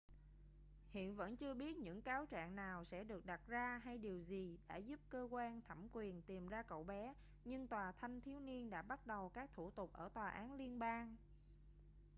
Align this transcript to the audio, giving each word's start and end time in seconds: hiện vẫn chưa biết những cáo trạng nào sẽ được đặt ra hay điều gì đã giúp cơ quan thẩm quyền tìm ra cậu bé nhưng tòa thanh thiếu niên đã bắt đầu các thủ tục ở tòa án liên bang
hiện 0.91 1.15
vẫn 1.15 1.37
chưa 1.37 1.53
biết 1.53 1.77
những 1.77 2.01
cáo 2.01 2.25
trạng 2.25 2.55
nào 2.55 2.83
sẽ 2.85 3.03
được 3.03 3.25
đặt 3.25 3.41
ra 3.47 3.81
hay 3.83 3.97
điều 3.97 4.19
gì 4.19 4.57
đã 4.67 4.75
giúp 4.75 4.99
cơ 5.09 5.27
quan 5.31 5.61
thẩm 5.61 5.87
quyền 5.93 6.21
tìm 6.21 6.47
ra 6.47 6.63
cậu 6.63 6.83
bé 6.83 7.13
nhưng 7.45 7.67
tòa 7.67 7.91
thanh 7.91 8.21
thiếu 8.21 8.39
niên 8.39 8.69
đã 8.69 8.81
bắt 8.81 9.07
đầu 9.07 9.29
các 9.29 9.49
thủ 9.53 9.71
tục 9.71 9.89
ở 9.93 10.09
tòa 10.13 10.29
án 10.29 10.53
liên 10.53 10.79
bang 10.79 11.15